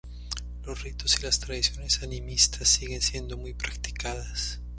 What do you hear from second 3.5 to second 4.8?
practicadas.